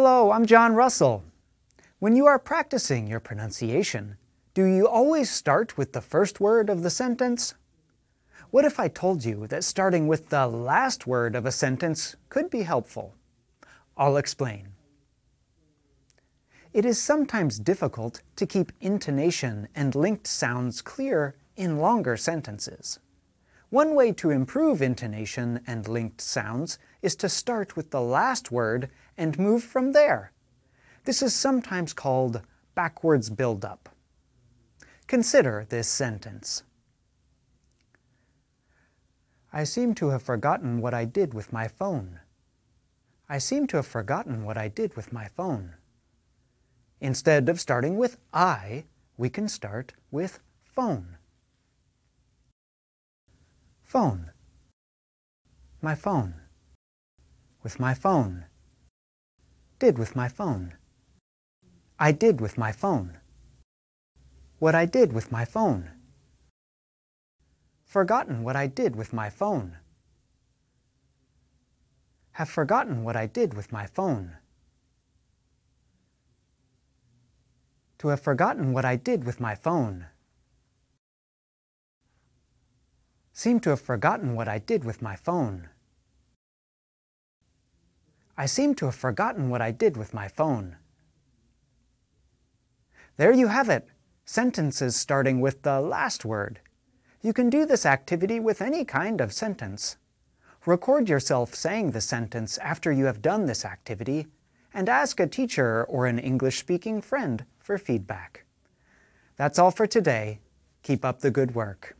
Hello, 0.00 0.30
I'm 0.30 0.46
John 0.46 0.76
Russell. 0.76 1.24
When 1.98 2.14
you 2.14 2.24
are 2.26 2.38
practicing 2.38 3.08
your 3.08 3.18
pronunciation, 3.18 4.16
do 4.54 4.62
you 4.64 4.86
always 4.86 5.28
start 5.28 5.76
with 5.76 5.92
the 5.92 6.00
first 6.00 6.38
word 6.38 6.70
of 6.70 6.84
the 6.84 6.88
sentence? 6.88 7.54
What 8.52 8.64
if 8.64 8.78
I 8.78 8.86
told 8.86 9.24
you 9.24 9.48
that 9.48 9.64
starting 9.64 10.06
with 10.06 10.28
the 10.28 10.46
last 10.46 11.08
word 11.08 11.34
of 11.34 11.46
a 11.46 11.50
sentence 11.50 12.14
could 12.28 12.48
be 12.48 12.62
helpful? 12.62 13.16
I'll 13.96 14.18
explain. 14.18 14.68
It 16.72 16.84
is 16.84 17.02
sometimes 17.02 17.58
difficult 17.58 18.22
to 18.36 18.46
keep 18.46 18.70
intonation 18.80 19.66
and 19.74 19.96
linked 19.96 20.28
sounds 20.28 20.80
clear 20.80 21.34
in 21.56 21.78
longer 21.78 22.16
sentences. 22.16 23.00
One 23.70 23.94
way 23.94 24.12
to 24.12 24.30
improve 24.30 24.80
intonation 24.80 25.60
and 25.66 25.86
linked 25.86 26.22
sounds 26.22 26.78
is 27.02 27.14
to 27.16 27.28
start 27.28 27.76
with 27.76 27.90
the 27.90 28.00
last 28.00 28.50
word 28.50 28.88
and 29.16 29.38
move 29.38 29.62
from 29.62 29.92
there. 29.92 30.32
This 31.04 31.20
is 31.20 31.34
sometimes 31.34 31.92
called 31.92 32.40
backwards 32.74 33.28
build-up. 33.28 33.90
Consider 35.06 35.66
this 35.68 35.86
sentence. 35.86 36.62
I 39.52 39.64
seem 39.64 39.94
to 39.96 40.08
have 40.08 40.22
forgotten 40.22 40.80
what 40.80 40.94
I 40.94 41.04
did 41.04 41.34
with 41.34 41.52
my 41.52 41.68
phone. 41.68 42.20
I 43.28 43.36
seem 43.36 43.66
to 43.68 43.76
have 43.76 43.86
forgotten 43.86 44.44
what 44.44 44.56
I 44.56 44.68
did 44.68 44.96
with 44.96 45.12
my 45.12 45.28
phone. 45.28 45.74
Instead 47.00 47.50
of 47.50 47.60
starting 47.60 47.98
with 47.98 48.16
I, 48.32 48.84
we 49.18 49.28
can 49.28 49.46
start 49.46 49.92
with 50.10 50.40
phone. 50.64 51.17
Phone. 53.88 54.32
My 55.80 55.94
phone. 55.94 56.34
With 57.62 57.80
my 57.80 57.94
phone. 57.94 58.44
Did 59.78 59.96
with 59.96 60.14
my 60.14 60.28
phone. 60.28 60.74
I 61.98 62.12
did 62.12 62.38
with 62.38 62.58
my 62.58 62.70
phone. 62.70 63.16
What 64.58 64.74
I 64.74 64.84
did 64.84 65.14
with 65.14 65.32
my 65.32 65.46
phone. 65.46 65.90
Forgotten 67.86 68.42
what 68.44 68.56
I 68.56 68.66
did 68.66 68.94
with 68.94 69.14
my 69.14 69.30
phone. 69.30 69.78
Have 72.32 72.50
forgotten 72.50 73.04
what 73.04 73.16
I 73.16 73.24
did 73.24 73.54
with 73.54 73.72
my 73.72 73.86
phone. 73.86 74.36
To 78.00 78.08
have 78.08 78.20
forgotten 78.20 78.74
what 78.74 78.84
I 78.84 78.96
did 78.96 79.24
with 79.24 79.40
my 79.40 79.54
phone. 79.54 80.08
Seem 83.38 83.60
to 83.60 83.70
have 83.70 83.80
forgotten 83.80 84.34
what 84.34 84.48
I 84.48 84.58
did 84.58 84.82
with 84.82 85.00
my 85.00 85.14
phone. 85.14 85.68
I 88.36 88.46
seem 88.46 88.74
to 88.74 88.86
have 88.86 88.96
forgotten 88.96 89.48
what 89.48 89.62
I 89.62 89.70
did 89.70 89.96
with 89.96 90.12
my 90.12 90.26
phone. 90.26 90.74
There 93.16 93.32
you 93.32 93.46
have 93.46 93.68
it, 93.68 93.86
sentences 94.24 94.96
starting 94.96 95.40
with 95.40 95.62
the 95.62 95.80
last 95.80 96.24
word. 96.24 96.58
You 97.22 97.32
can 97.32 97.48
do 97.48 97.64
this 97.64 97.86
activity 97.86 98.40
with 98.40 98.60
any 98.60 98.84
kind 98.84 99.20
of 99.20 99.32
sentence. 99.32 99.98
Record 100.66 101.08
yourself 101.08 101.54
saying 101.54 101.92
the 101.92 102.00
sentence 102.00 102.58
after 102.58 102.90
you 102.90 103.04
have 103.04 103.22
done 103.22 103.46
this 103.46 103.64
activity, 103.64 104.26
and 104.74 104.88
ask 104.88 105.20
a 105.20 105.28
teacher 105.28 105.84
or 105.84 106.06
an 106.06 106.18
English-speaking 106.18 107.02
friend 107.02 107.44
for 107.60 107.78
feedback. 107.78 108.46
That's 109.36 109.60
all 109.60 109.70
for 109.70 109.86
today. 109.86 110.40
Keep 110.82 111.04
up 111.04 111.20
the 111.20 111.30
good 111.30 111.54
work. 111.54 111.94